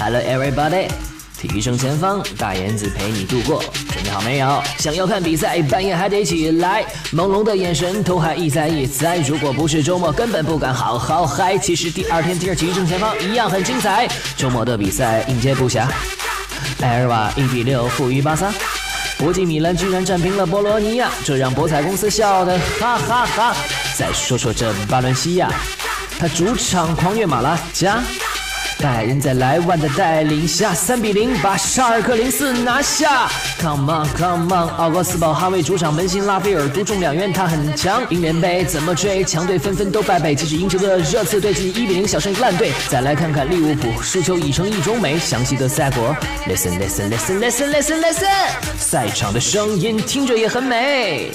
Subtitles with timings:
[0.00, 0.88] Hello everybody，
[1.40, 3.60] 体育生前方，大眼子陪你度过。
[3.92, 4.62] 准备好没有？
[4.78, 9.18] 想要看比赛，半夜还得起来，朦胧的眼神，头还一栽一栽。
[9.26, 11.58] 如果不是周末，根本不敢好好嗨。
[11.58, 14.08] 其实第二天第二体育生前方一样很精彩。
[14.36, 15.88] 周末的比赛应接不暇，
[16.82, 18.52] 埃尔瓦一比六负于巴萨。
[19.18, 23.56] 国际米兰居然战平了波罗尼亚，这让博彩公司笑得哈哈哈。
[23.96, 25.50] 再说说这巴伦西亚，
[26.20, 28.00] 他主场狂虐马拉加，
[28.80, 33.28] 拜仁在莱万的带领下三比零把沙尔克零四拿下。
[33.60, 38.02] Come on come on，奥格斯堡哈维主场门兴拉斐尔独中两元，他很强。
[38.08, 39.24] 英联杯怎么追？
[39.24, 42.72] 强队纷纷都败北，即使赢球的热刺队近一比零小胜一烂队。
[42.88, 45.18] 再来看看利物浦，输球已成一种美。
[45.18, 46.14] 详细的赛果
[46.46, 48.26] ，Listen listen listen listen listen listen，
[48.78, 51.32] 赛场的声音听着也很美。